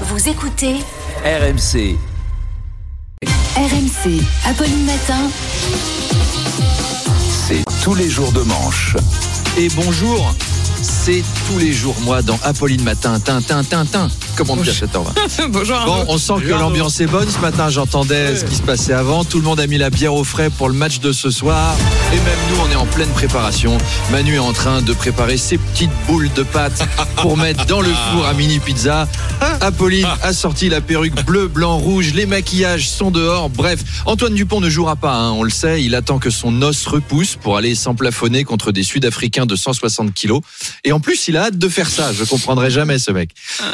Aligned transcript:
Vous 0.00 0.28
écoutez 0.28 0.74
RMC. 1.24 1.96
RMC, 3.56 4.20
Apolline 4.44 4.86
Matin. 4.86 5.30
C'est 7.46 7.64
tous 7.84 7.94
les 7.94 8.08
jours 8.08 8.32
de 8.32 8.40
manche. 8.40 8.96
Et 9.56 9.68
bonjour, 9.76 10.34
c'est 11.04 11.22
tous 11.46 11.58
les 11.58 11.74
jours, 11.74 11.94
moi, 12.00 12.22
dans 12.22 12.38
Apolline 12.42 12.82
Matin, 12.82 13.20
Tintin, 13.20 13.62
Tintin. 13.62 14.08
Comment 14.36 14.56
cette 14.64 14.96
heure 14.96 15.12
Bonjour 15.50 15.76
Arnaud. 15.76 15.92
Bon, 15.92 16.04
on 16.08 16.16
sent 16.16 16.32
que 16.40 16.48
l'ambiance 16.48 16.98
est 16.98 17.06
bonne. 17.06 17.28
Ce 17.28 17.38
matin, 17.40 17.68
j'entendais 17.68 18.34
ce 18.34 18.46
qui 18.46 18.54
se 18.54 18.62
passait 18.62 18.94
avant. 18.94 19.22
Tout 19.22 19.36
le 19.36 19.44
monde 19.44 19.60
a 19.60 19.66
mis 19.66 19.76
la 19.76 19.90
bière 19.90 20.14
au 20.14 20.24
frais 20.24 20.48
pour 20.48 20.68
le 20.68 20.74
match 20.74 21.00
de 21.00 21.12
ce 21.12 21.30
soir. 21.30 21.76
Et 22.10 22.16
même 22.16 22.38
nous, 22.50 22.56
on 22.66 22.70
est 22.72 22.74
en 22.74 22.86
pleine 22.86 23.10
préparation. 23.10 23.76
Manu 24.12 24.36
est 24.36 24.38
en 24.38 24.54
train 24.54 24.80
de 24.80 24.94
préparer 24.94 25.36
ses 25.36 25.58
petites 25.58 25.90
boules 26.08 26.30
de 26.34 26.42
pâte 26.42 26.82
pour 27.16 27.36
mettre 27.36 27.66
dans 27.66 27.82
le 27.82 27.90
four 28.12 28.26
à 28.26 28.32
mini 28.32 28.58
pizza. 28.58 29.06
Apolline 29.60 30.08
a 30.22 30.32
sorti 30.32 30.70
la 30.70 30.80
perruque 30.80 31.22
bleu, 31.26 31.48
blanc, 31.48 31.76
rouge. 31.76 32.14
Les 32.14 32.24
maquillages 32.24 32.88
sont 32.88 33.10
dehors. 33.10 33.50
Bref, 33.50 33.84
Antoine 34.06 34.34
Dupont 34.34 34.60
ne 34.60 34.70
jouera 34.70 34.96
pas, 34.96 35.14
hein, 35.14 35.32
on 35.32 35.42
le 35.42 35.50
sait. 35.50 35.82
Il 35.82 35.94
attend 35.94 36.18
que 36.18 36.30
son 36.30 36.62
os 36.62 36.86
repousse 36.86 37.36
pour 37.36 37.58
aller 37.58 37.74
s'emplafonner 37.74 38.44
contre 38.44 38.72
des 38.72 38.82
Sud-Africains 38.82 39.44
de 39.44 39.54
160 39.54 40.14
kilos. 40.14 40.40
Et 40.82 40.93
en 40.94 41.00
plus, 41.00 41.28
il 41.28 41.36
a 41.36 41.44
hâte 41.46 41.58
de 41.58 41.68
faire 41.68 41.88
ça. 41.90 42.12
Je 42.12 42.24
comprendrai 42.24 42.70
jamais 42.70 42.98
ce 42.98 43.10
mec. 43.10 43.30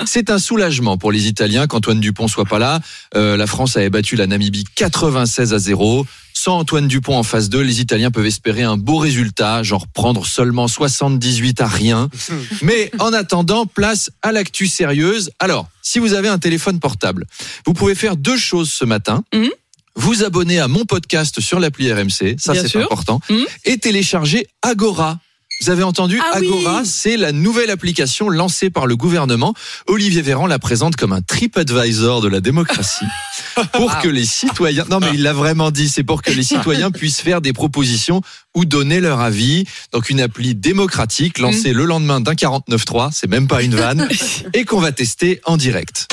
C'est 0.07 0.31
un 0.31 0.39
soulagement 0.39 0.97
pour 0.99 1.13
les 1.13 1.27
Italiens 1.29 1.67
qu'Antoine 1.67 2.01
Dupont 2.01 2.29
soit 2.29 2.45
pas 2.47 2.59
là. 2.59 2.81
Euh, 3.15 3.37
la 3.37 3.47
France 3.47 3.77
avait 3.77 3.91
battu 3.91 4.17
la 4.17 4.27
Namibie 4.27 4.65
96 4.75 5.53
à 5.55 5.59
0. 5.59 6.07
Sans 6.33 6.59
Antoine 6.59 6.89
Dupont 6.89 7.17
en 7.17 7.23
phase 7.23 7.51
2, 7.51 7.61
les 7.61 7.81
Italiens 7.81 8.11
peuvent 8.11 8.25
espérer 8.27 8.63
un 8.63 8.77
beau 8.79 8.97
résultat, 8.97 9.63
genre 9.63 9.87
prendre 9.89 10.25
seulement 10.25 10.69
78 10.69 11.61
à 11.61 11.67
rien. 11.67 12.09
Mais 12.63 12.91
en 12.99 13.13
attendant, 13.13 13.67
place 13.67 14.11
à 14.23 14.33
l'actu 14.33 14.67
sérieuse. 14.67 15.31
Alors, 15.39 15.69
si 15.83 15.99
vous 15.99 16.15
avez 16.15 16.29
un 16.29 16.39
téléphone 16.39 16.81
portable, 16.81 17.27
vous 17.67 17.75
pouvez 17.75 17.95
faire 17.95 18.17
deux 18.17 18.39
choses 18.39 18.71
ce 18.71 18.85
matin. 18.85 19.23
Mhm. 19.35 19.51
Vous 19.97 20.23
abonner 20.25 20.61
à 20.61 20.69
mon 20.69 20.85
podcast 20.87 21.41
sur 21.41 21.59
l'appli 21.61 21.93
RMC, 21.93 22.37
ça 22.39 22.55
c'est 22.55 22.77
important, 22.81 23.21
Mhm. 23.29 23.45
et 23.67 23.77
télécharger 23.77 24.47
Agora. 24.63 25.19
Vous 25.61 25.69
avez 25.69 25.83
entendu 25.83 26.19
Ah 26.23 26.39
oui. 26.41 26.49
Agora, 26.49 26.85
c'est 26.87 27.19
la 27.19 27.33
nouvelle 27.33 27.69
application 27.71 28.31
lancée 28.31 28.71
par 28.71 28.87
le 28.87 28.97
gouvernement. 28.97 29.53
Olivier 29.87 30.23
Véran 30.23 30.47
la 30.47 30.59
présente 30.59 30.97
comme 30.97 31.13
un 31.13 31.21
TripAdvisor 31.21 32.23
de 32.23 32.29
la 32.29 32.41
démocratie 32.41 33.05
pour 33.75 33.99
que 33.99 34.09
les 34.09 34.25
citoyens. 34.25 34.87
Non, 34.89 35.01
mais 35.01 35.11
il 35.13 35.23
l'a 35.23 35.35
vraiment 35.35 35.71
dit. 35.71 35.91
C'est 35.91 36.03
pour 36.03 36.23
que 36.23 36.31
les 36.31 36.43
citoyens 36.45 36.91
puissent 36.91 37.21
faire 37.21 37.43
des 37.43 37.53
propositions 37.53 38.23
ou 38.55 38.65
donner 38.65 39.01
leur 39.01 39.21
avis. 39.21 39.67
Donc 39.93 40.09
une 40.09 40.23
appli 40.23 40.55
démocratique 40.55 41.39
lancée 41.39 41.75
le 41.75 41.85
lendemain 41.85 42.21
d'un 42.21 42.33
49.3. 42.33 43.11
C'est 43.13 43.29
même 43.29 43.47
pas 43.47 43.63
une 43.63 43.75
vanne 43.75 44.09
et 44.55 44.65
qu'on 44.65 44.81
va 44.81 44.93
tester 44.93 45.43
en 45.45 45.59
direct. 45.59 46.09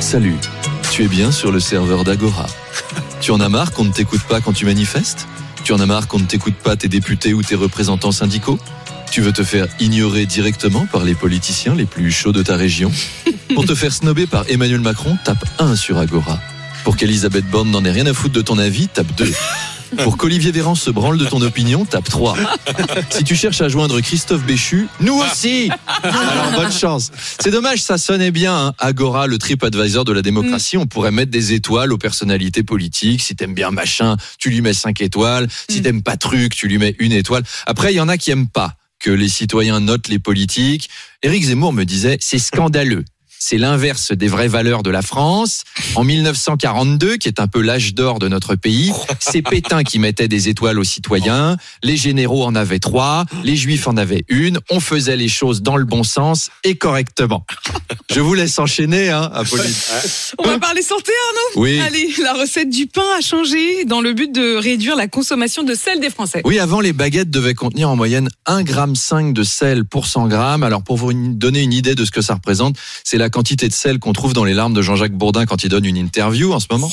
Salut. 0.00 0.34
Tu 0.90 1.04
es 1.04 1.08
bien 1.08 1.30
sur 1.30 1.52
le 1.52 1.60
serveur 1.60 2.02
d'Agora. 2.02 2.46
Tu 3.20 3.30
en 3.30 3.38
as 3.38 3.48
marre 3.48 3.70
qu'on 3.72 3.84
ne 3.84 3.92
t'écoute 3.92 4.22
pas 4.22 4.40
quand 4.40 4.52
tu 4.52 4.64
manifestes? 4.64 5.28
Tu 5.66 5.72
en 5.72 5.80
as 5.80 5.86
marre 5.86 6.06
qu'on 6.06 6.20
ne 6.20 6.26
t'écoute 6.26 6.54
pas 6.54 6.76
tes 6.76 6.86
députés 6.86 7.34
ou 7.34 7.42
tes 7.42 7.56
représentants 7.56 8.12
syndicaux 8.12 8.56
Tu 9.10 9.20
veux 9.20 9.32
te 9.32 9.42
faire 9.42 9.66
ignorer 9.80 10.24
directement 10.24 10.86
par 10.86 11.02
les 11.02 11.16
politiciens 11.16 11.74
les 11.74 11.86
plus 11.86 12.12
chauds 12.12 12.30
de 12.30 12.40
ta 12.40 12.54
région 12.54 12.92
Pour 13.56 13.64
te 13.64 13.74
faire 13.74 13.92
snober 13.92 14.28
par 14.28 14.44
Emmanuel 14.48 14.78
Macron, 14.78 15.18
tape 15.24 15.44
1 15.58 15.74
sur 15.74 15.98
Agora. 15.98 16.38
Pour 16.84 16.96
qu'Elisabeth 16.96 17.50
Borne 17.50 17.72
n'en 17.72 17.84
ait 17.84 17.90
rien 17.90 18.06
à 18.06 18.14
foutre 18.14 18.34
de 18.34 18.42
ton 18.42 18.58
avis, 18.58 18.86
tape 18.86 19.12
2. 19.16 19.32
Pour 20.02 20.16
qu'Olivier 20.16 20.50
Véran 20.50 20.74
se 20.74 20.90
branle 20.90 21.18
de 21.18 21.24
ton 21.26 21.40
opinion, 21.42 21.84
tape 21.84 22.08
3. 22.08 22.36
Si 23.10 23.24
tu 23.24 23.36
cherches 23.36 23.60
à 23.60 23.68
joindre 23.68 24.00
Christophe 24.00 24.44
Béchu, 24.44 24.88
nous 25.00 25.14
aussi 25.14 25.70
Alors 26.02 26.52
bonne 26.54 26.72
chance. 26.72 27.10
C'est 27.40 27.50
dommage, 27.50 27.82
ça 27.82 27.98
sonnait 27.98 28.30
bien. 28.30 28.56
hein. 28.68 28.74
Agora, 28.78 29.26
le 29.26 29.38
trip 29.38 29.62
advisor 29.64 30.04
de 30.04 30.12
la 30.12 30.22
démocratie, 30.22 30.76
on 30.76 30.86
pourrait 30.86 31.10
mettre 31.12 31.30
des 31.30 31.52
étoiles 31.52 31.92
aux 31.92 31.98
personnalités 31.98 32.62
politiques. 32.62 33.22
Si 33.22 33.36
t'aimes 33.36 33.54
bien 33.54 33.70
machin, 33.70 34.16
tu 34.38 34.50
lui 34.50 34.60
mets 34.60 34.74
5 34.74 35.00
étoiles. 35.00 35.46
Si 35.70 35.82
t'aimes 35.82 36.02
pas 36.02 36.16
truc, 36.16 36.54
tu 36.54 36.68
lui 36.68 36.78
mets 36.78 36.96
une 36.98 37.12
étoile. 37.12 37.42
Après, 37.66 37.92
il 37.92 37.96
y 37.96 38.00
en 38.00 38.08
a 38.08 38.16
qui 38.18 38.30
aiment 38.30 38.48
pas 38.48 38.74
que 38.98 39.10
les 39.10 39.28
citoyens 39.28 39.80
notent 39.80 40.08
les 40.08 40.18
politiques. 40.18 40.88
Éric 41.22 41.44
Zemmour 41.44 41.72
me 41.72 41.84
disait, 41.84 42.16
c'est 42.20 42.38
scandaleux. 42.38 43.04
C'est 43.38 43.58
l'inverse 43.58 44.12
des 44.12 44.28
vraies 44.28 44.48
valeurs 44.48 44.82
de 44.82 44.90
la 44.90 45.02
France. 45.02 45.64
En 45.94 46.04
1942, 46.04 47.16
qui 47.16 47.28
est 47.28 47.40
un 47.40 47.46
peu 47.46 47.60
l'âge 47.60 47.94
d'or 47.94 48.18
de 48.18 48.28
notre 48.28 48.54
pays, 48.54 48.92
c'est 49.20 49.42
Pétain 49.42 49.82
qui 49.82 49.98
mettait 49.98 50.28
des 50.28 50.48
étoiles 50.48 50.78
aux 50.78 50.84
citoyens. 50.84 51.56
Les 51.82 51.96
généraux 51.96 52.44
en 52.44 52.54
avaient 52.54 52.78
trois, 52.78 53.24
les 53.44 53.56
juifs 53.56 53.86
en 53.86 53.96
avaient 53.96 54.24
une. 54.28 54.58
On 54.70 54.80
faisait 54.80 55.16
les 55.16 55.28
choses 55.28 55.62
dans 55.62 55.76
le 55.76 55.84
bon 55.84 56.02
sens 56.02 56.50
et 56.64 56.76
correctement. 56.76 57.44
Je 58.10 58.20
vous 58.20 58.34
laisse 58.34 58.58
enchaîner, 58.58 59.10
hein, 59.10 59.30
Apolline. 59.34 59.74
On 60.38 60.44
va 60.44 60.58
parler 60.58 60.82
santé 60.82 61.12
Arnaud 61.28 61.62
Oui. 61.62 61.80
Allez, 61.80 62.08
la 62.22 62.34
recette 62.34 62.70
du 62.70 62.86
pain 62.86 63.02
a 63.18 63.20
changé 63.20 63.84
dans 63.84 64.00
le 64.00 64.12
but 64.12 64.32
de 64.32 64.56
réduire 64.56 64.96
la 64.96 65.08
consommation 65.08 65.62
de 65.62 65.74
sel 65.74 66.00
des 66.00 66.10
Français. 66.10 66.40
Oui, 66.44 66.58
avant, 66.58 66.80
les 66.80 66.92
baguettes 66.92 67.30
devaient 67.30 67.54
contenir 67.54 67.90
en 67.90 67.96
moyenne 67.96 68.28
1,5 68.46 69.26
g 69.26 69.32
de 69.32 69.42
sel 69.42 69.84
pour 69.84 70.06
100 70.06 70.28
grammes. 70.28 70.62
Alors, 70.62 70.82
pour 70.82 70.96
vous 70.96 71.12
donner 71.12 71.62
une 71.62 71.72
idée 71.72 71.94
de 71.94 72.04
ce 72.04 72.10
que 72.10 72.22
ça 72.22 72.34
représente, 72.34 72.76
c'est 73.04 73.18
la 73.18 73.25
quantité 73.30 73.68
de 73.68 73.72
sel 73.72 73.98
qu'on 73.98 74.12
trouve 74.12 74.32
dans 74.32 74.44
les 74.44 74.54
larmes 74.54 74.74
de 74.74 74.82
Jean-Jacques 74.82 75.12
Bourdin 75.12 75.46
quand 75.46 75.64
il 75.64 75.68
donne 75.68 75.84
une 75.84 75.96
interview 75.96 76.52
en 76.52 76.60
ce 76.60 76.66
moment. 76.70 76.90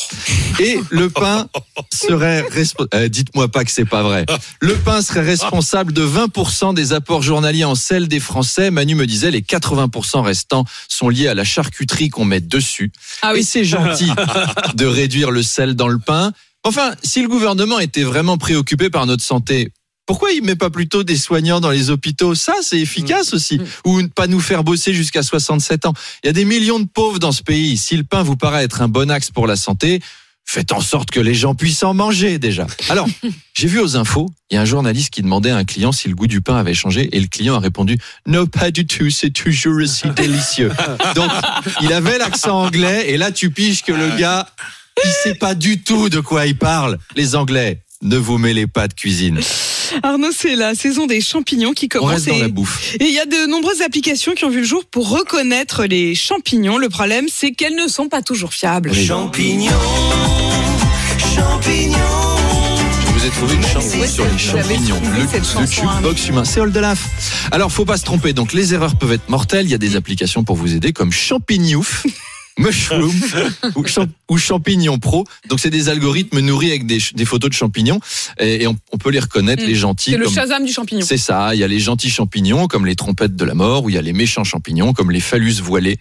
Et 0.59 0.79
le 0.89 1.09
pain 1.09 1.47
serait 1.93 2.41
responsable. 2.41 3.09
Dites-moi 3.09 3.47
pas 3.49 3.63
que 3.63 3.71
c'est 3.71 3.85
pas 3.85 4.03
vrai. 4.03 4.25
Le 4.59 4.75
pain 4.75 5.01
serait 5.01 5.21
responsable 5.21 5.93
de 5.93 6.05
20% 6.05 6.73
des 6.73 6.93
apports 6.93 7.21
journaliers 7.21 7.65
en 7.65 7.75
sel 7.75 8.07
des 8.07 8.19
Français. 8.19 8.71
Manu 8.71 8.95
me 8.95 9.05
disait 9.05 9.31
les 9.31 9.41
80% 9.41 10.21
restants 10.21 10.65
sont 10.87 11.09
liés 11.09 11.27
à 11.27 11.33
la 11.33 11.43
charcuterie 11.43 12.09
qu'on 12.09 12.25
met 12.25 12.41
dessus. 12.41 12.91
Ah 13.21 13.31
Et 13.33 13.37
oui. 13.39 13.43
c'est 13.43 13.65
gentil 13.65 14.11
de 14.75 14.85
réduire 14.85 15.31
le 15.31 15.43
sel 15.43 15.75
dans 15.75 15.87
le 15.87 15.99
pain. 15.99 16.31
Enfin, 16.63 16.93
si 17.03 17.21
le 17.21 17.27
gouvernement 17.27 17.79
était 17.79 18.03
vraiment 18.03 18.37
préoccupé 18.37 18.89
par 18.89 19.05
notre 19.05 19.23
santé, 19.23 19.71
pourquoi 20.05 20.31
il 20.31 20.43
met 20.43 20.55
pas 20.55 20.69
plutôt 20.69 21.03
des 21.03 21.17
soignants 21.17 21.61
dans 21.61 21.71
les 21.71 21.89
hôpitaux? 21.89 22.35
Ça, 22.35 22.53
c'est 22.61 22.79
efficace 22.79 23.33
aussi. 23.33 23.59
Ou 23.85 24.01
ne 24.01 24.07
pas 24.07 24.27
nous 24.27 24.41
faire 24.41 24.63
bosser 24.63 24.93
jusqu'à 24.93 25.23
67 25.23 25.85
ans. 25.85 25.93
Il 26.23 26.27
y 26.27 26.29
a 26.29 26.33
des 26.33 26.45
millions 26.45 26.79
de 26.79 26.87
pauvres 26.87 27.19
dans 27.19 27.31
ce 27.31 27.41
pays. 27.41 27.77
Si 27.77 27.95
le 27.95 28.03
pain 28.03 28.23
vous 28.23 28.35
paraît 28.35 28.63
être 28.63 28.81
un 28.81 28.89
bon 28.89 29.09
axe 29.09 29.31
pour 29.31 29.47
la 29.47 29.55
santé, 29.55 30.01
faites 30.45 30.71
en 30.71 30.81
sorte 30.81 31.09
que 31.09 31.19
les 31.19 31.33
gens 31.33 31.55
puissent 31.55 31.83
en 31.83 31.93
manger 31.93 32.37
déjà. 32.37 32.67
Alors, 32.89 33.07
j'ai 33.53 33.67
vu 33.67 33.79
aux 33.79 33.95
infos, 33.95 34.29
il 34.51 34.55
y 34.55 34.57
a 34.57 34.61
un 34.61 34.65
journaliste 34.65 35.09
qui 35.09 35.21
demandait 35.21 35.51
à 35.51 35.57
un 35.57 35.63
client 35.63 35.91
si 35.91 36.09
le 36.09 36.15
goût 36.15 36.27
du 36.27 36.41
pain 36.41 36.57
avait 36.57 36.73
changé 36.73 37.09
et 37.15 37.19
le 37.19 37.27
client 37.27 37.55
a 37.55 37.59
répondu 37.59 37.97
non 38.27 38.45
pas 38.45 38.71
du 38.71 38.85
tout, 38.85 39.09
c'est 39.09 39.31
toujours 39.31 39.81
aussi 39.81 40.09
délicieux. 40.09 40.71
Donc, 41.15 41.31
il 41.81 41.93
avait 41.93 42.17
l'accent 42.17 42.63
anglais 42.63 43.09
et 43.09 43.17
là 43.17 43.31
tu 43.31 43.51
piges 43.51 43.83
que 43.83 43.93
le 43.93 44.17
gars, 44.17 44.47
il 45.03 45.09
sait 45.09 45.35
pas 45.35 45.55
du 45.55 45.81
tout 45.81 46.09
de 46.09 46.19
quoi 46.19 46.45
il 46.45 46.57
parle. 46.57 46.97
Les 47.15 47.35
Anglais, 47.35 47.81
ne 48.03 48.17
vous 48.17 48.37
mêlez 48.37 48.67
pas 48.67 48.87
de 48.87 48.93
cuisine. 48.93 49.39
Arnaud, 50.01 50.31
c'est 50.35 50.55
la 50.55 50.75
saison 50.75 51.05
des 51.07 51.21
champignons 51.21 51.73
qui 51.73 51.85
On 51.95 51.99
commence. 51.99 52.11
reste 52.11 52.27
dans 52.27 52.35
et- 52.35 52.39
la 52.41 52.47
bouffe. 52.47 52.95
Et 52.99 53.05
il 53.05 53.13
y 53.13 53.19
a 53.19 53.25
de 53.25 53.47
nombreuses 53.49 53.81
applications 53.81 54.33
qui 54.33 54.45
ont 54.45 54.49
vu 54.49 54.59
le 54.59 54.65
jour 54.65 54.85
pour 54.85 55.09
reconnaître 55.09 55.85
les 55.85 56.15
champignons. 56.15 56.77
Le 56.77 56.89
problème, 56.89 57.25
c'est 57.31 57.51
qu'elles 57.51 57.75
ne 57.75 57.87
sont 57.87 58.09
pas 58.09 58.21
toujours 58.21 58.53
fiables. 58.53 58.91
Oui. 58.91 59.05
Champignons, 59.05 59.71
champignons. 61.35 61.97
Je 63.07 63.11
vous 63.19 63.25
ai 63.25 63.29
trouvé 63.29 63.55
une 63.55 63.63
chanson 63.65 64.07
sur 64.07 64.25
les 64.25 64.37
champignons. 64.37 65.01
Le, 65.15 65.21
le 65.21 65.43
chanson, 65.43 65.65
jukebox 65.65 66.27
humain. 66.27 66.45
C'est 66.45 66.59
Oldelaf. 66.59 67.47
Alors, 67.51 67.71
faut 67.71 67.85
pas 67.85 67.97
se 67.97 68.03
tromper. 68.03 68.33
Donc, 68.33 68.53
les 68.53 68.73
erreurs 68.73 68.95
peuvent 68.97 69.11
être 69.13 69.29
mortelles. 69.29 69.65
Il 69.65 69.71
y 69.71 69.75
a 69.75 69.77
des 69.79 69.95
applications 69.95 70.43
pour 70.43 70.55
vous 70.55 70.73
aider 70.73 70.91
comme 70.93 71.11
Champignouf. 71.11 72.05
Mushroom 72.57 73.13
ou, 73.75 73.85
champ- 73.87 74.07
ou 74.29 74.37
Champignon 74.37 74.99
Pro. 74.99 75.25
Donc 75.49 75.59
c'est 75.59 75.69
des 75.69 75.89
algorithmes 75.89 76.39
nourris 76.39 76.69
avec 76.69 76.85
des, 76.85 76.99
photos 77.25 77.49
de 77.49 77.55
champignons 77.55 77.99
et, 78.39 78.63
et 78.63 78.67
on, 78.67 78.77
on 78.91 78.97
peut 78.97 79.09
les 79.09 79.19
reconnaître, 79.19 79.63
Mm. 79.63 79.67
les 79.67 79.75
gentils. 79.75 80.11
C'est 80.11 80.17
le 80.17 80.29
Shazam 80.29 80.65
du 80.65 80.71
champignon. 80.71 81.05
C'est 81.05 81.17
ça. 81.17 81.55
Il 81.55 81.59
y 81.59 81.63
a 81.63 81.67
les 81.67 81.79
gentils 81.79 82.09
champignons 82.09 82.67
comme 82.67 82.85
les 82.85 82.95
trompettes 82.95 83.35
de 83.35 83.45
la 83.45 83.53
mort 83.55 83.83
ou 83.85 83.89
il 83.89 83.95
y 83.95 83.97
a 83.97 84.01
les 84.01 84.13
méchants 84.13 84.43
champignons 84.43 84.93
comme 84.93 85.09
les 85.11 85.19
phallus 85.19 85.61
voilés. 85.61 85.97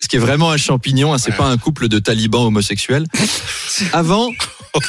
Ce 0.00 0.08
qui- 0.08 0.16
est 0.16 0.18
vraiment 0.20 0.50
un 0.50 0.56
champignon, 0.56 1.14
hein, 1.14 1.18
c'est 1.18 1.36
pas 1.36 1.46
un 1.46 1.56
couple 1.58 1.88
de 1.88 1.98
talibans 1.98 2.42
homosexuels. 2.46 3.04
Avant, 3.92 4.30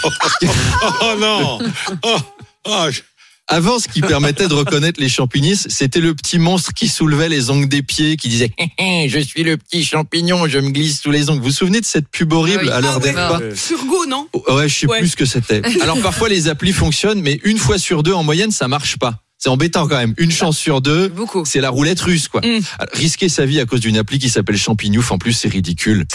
Oh 1.02 1.14
non 1.20 1.60
oh, 2.04 2.18
oh, 2.66 2.86
je- 2.92 3.02
Avant, 3.50 3.80
ce 3.80 3.88
qui 3.88 4.02
permettait 4.02 4.50
de 4.50 4.54
reconnaître 4.54 5.00
les 5.00 5.08
champignons, 5.08 5.56
c'était 5.70 6.02
le 6.02 6.14
petit 6.14 6.38
monstre 6.38 6.74
qui 6.74 6.90
soulevait 6.90 7.30
les 7.30 7.50
ongles 7.50 7.70
des 7.70 7.82
pieds, 7.82 8.18
qui 8.18 8.28
disait 8.28 8.52
Hé, 8.58 8.72
hé, 8.78 9.08
Je 9.10 9.20
suis 9.20 9.44
le 9.44 9.56
petit 9.56 9.86
champignon, 9.86 10.48
je 10.50 10.60
me 10.60 10.70
glisse 10.70 11.00
sous 11.02 11.12
les 11.12 11.30
ongles. 11.30 11.40
Vous 11.40 11.46
vous 11.46 11.52
souvenez 11.52 11.80
de 11.80 11.86
cette 11.86 12.10
pub 12.10 12.34
horrible 12.34 12.64
Ah 12.66 12.68
oui. 12.68 12.72
à 12.78 12.82
l'heure 12.82 13.00
des 13.00 13.12
repas 13.12 13.40
Surgo, 13.56 14.06
non 14.06 14.28
Oh, 14.34 14.44
Ouais, 14.50 14.68
je 14.68 14.80
sais 14.80 14.88
Ouais. 14.88 15.00
plus 15.00 15.08
ce 15.10 15.16
que 15.16 15.26
c'était. 15.26 15.62
Alors 15.82 16.02
parfois, 16.02 16.28
les 16.28 16.50
applis 16.50 16.74
fonctionnent, 16.74 17.22
mais 17.22 17.40
une 17.46 17.58
fois 17.58 17.78
sur 17.78 18.04
deux, 18.04 18.12
en 18.14 18.24
moyenne, 18.24 18.52
ça 18.52 18.68
marche 18.68 18.98
pas. 18.98 19.24
C'est 19.38 19.50
embêtant 19.50 19.88
quand 19.88 19.98
même. 19.98 20.14
Une 20.18 20.32
chance 20.32 20.58
sur 20.58 20.82
deux. 20.82 21.08
Beaucoup. 21.08 21.46
C'est 21.46 21.62
la 21.62 21.70
roulette 21.70 22.02
russe, 22.02 22.28
quoi. 22.28 22.42
Mm. 22.42 22.60
Alors, 22.80 22.94
risquer 22.96 23.30
sa 23.30 23.46
vie 23.46 23.62
à 23.62 23.66
cause 23.66 23.80
d'une 23.80 23.96
appli 23.98 24.20
qui 24.20 24.30
s'appelle 24.30 24.58
Champignouf, 24.58 25.12
en 25.14 25.18
plus, 25.20 25.32
c'est 25.34 25.48
ridicule. 25.48 26.06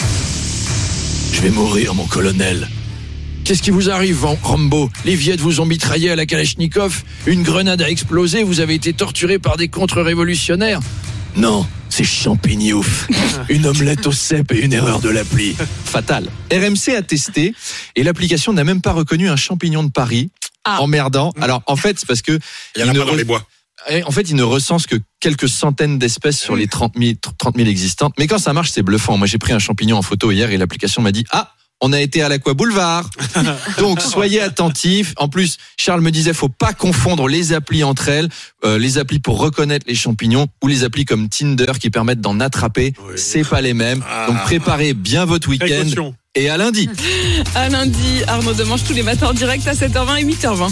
Je 1.33 1.41
vais 1.41 1.49
mourir, 1.49 1.95
mon 1.95 2.05
colonel. 2.05 2.67
Qu'est-ce 3.43 3.61
qui 3.61 3.71
vous 3.71 3.89
arrive, 3.89 4.15
Van- 4.15 4.37
Rambo 4.41 4.89
Les 5.05 5.15
Viettes 5.15 5.41
vous 5.41 5.59
ont 5.59 5.65
mitraillé 5.65 6.09
à 6.09 6.15
la 6.15 6.25
Kalachnikov 6.25 7.03
Une 7.25 7.43
grenade 7.43 7.81
a 7.81 7.89
explosé 7.89 8.43
Vous 8.43 8.61
avez 8.61 8.73
été 8.75 8.93
torturé 8.93 9.37
par 9.37 9.57
des 9.57 9.67
contre-révolutionnaires 9.67 10.79
Non, 11.35 11.67
c'est 11.89 12.05
champignouf. 12.05 13.07
Une 13.49 13.65
omelette 13.67 14.07
au 14.07 14.11
cèpe 14.13 14.51
et 14.53 14.59
une 14.61 14.71
erreur 14.73 14.99
de 15.01 15.09
l'appli. 15.09 15.55
Fatal. 15.85 16.27
RMC 16.51 16.95
a 16.95 17.01
testé 17.01 17.53
et 17.97 18.03
l'application 18.03 18.53
n'a 18.53 18.63
même 18.63 18.81
pas 18.81 18.93
reconnu 18.93 19.29
un 19.29 19.35
champignon 19.35 19.83
de 19.83 19.91
Paris. 19.91 20.29
Ah. 20.63 20.81
Emmerdant. 20.81 21.33
Alors 21.41 21.61
en 21.67 21.75
fait, 21.75 21.99
c'est 21.99 22.07
parce 22.07 22.21
que 22.21 22.39
Il 22.77 22.81
y 22.81 22.83
en 22.85 22.87
a 22.89 22.93
pas 22.93 22.99
dans 22.99 23.13
re- 23.13 23.17
les 23.17 23.23
bois. 23.25 23.45
Eh, 23.89 24.01
En 24.03 24.11
fait, 24.11 24.29
il 24.29 24.35
ne 24.37 24.43
recense 24.43 24.87
que 24.87 24.95
quelques 25.19 25.49
centaines 25.49 25.99
d'espèces 25.99 26.39
sur 26.39 26.55
les 26.55 26.67
30 26.67 26.93
000, 26.97 27.13
30 27.37 27.57
000 27.57 27.67
existantes. 27.67 28.13
Mais 28.17 28.27
quand 28.27 28.37
ça 28.39 28.53
marche, 28.53 28.69
c'est 28.71 28.83
bluffant. 28.83 29.17
Moi, 29.17 29.27
j'ai 29.27 29.37
pris 29.39 29.51
un 29.51 29.59
champignon 29.59 29.97
en 29.97 30.01
photo 30.01 30.31
hier 30.31 30.49
et 30.51 30.57
l'application 30.57 31.01
m'a 31.01 31.11
dit 31.11 31.25
Ah, 31.31 31.52
on 31.83 31.91
a 31.91 31.99
été 31.99 32.23
à 32.23 32.29
l'Aqua 32.29 32.53
Boulevard. 32.53 33.09
Donc, 33.77 34.01
soyez 34.01 34.39
attentifs. 34.39 35.13
En 35.17 35.27
plus, 35.27 35.57
Charles 35.75 35.99
me 35.99 36.11
disait 36.11 36.33
faut 36.33 36.47
pas 36.47 36.71
confondre 36.71 37.27
les 37.27 37.51
applis 37.51 37.83
entre 37.83 38.07
elles, 38.07 38.29
euh, 38.63 38.79
les 38.79 38.97
applis 38.97 39.19
pour 39.19 39.37
reconnaître 39.37 39.85
les 39.87 39.95
champignons 39.95 40.47
ou 40.63 40.67
les 40.67 40.85
applis 40.85 41.03
comme 41.03 41.27
Tinder 41.27 41.73
qui 41.79 41.89
permettent 41.89 42.21
d'en 42.21 42.39
attraper. 42.39 42.93
Oui. 43.05 43.15
C'est 43.17 43.43
pas 43.43 43.59
les 43.59 43.73
mêmes. 43.73 44.01
Ah. 44.09 44.27
Donc, 44.27 44.41
préparez 44.43 44.93
bien 44.93 45.25
votre 45.25 45.49
week-end 45.49 46.13
et 46.35 46.49
à 46.49 46.57
lundi. 46.57 46.89
À 47.53 47.69
lundi, 47.69 48.23
Arnaud 48.27 48.53
Demange 48.53 48.83
tous 48.85 48.93
les 48.93 49.03
matins 49.03 49.27
en 49.27 49.33
direct 49.33 49.67
à 49.67 49.73
7h20 49.73 50.21
et 50.21 50.25
8h20. 50.25 50.71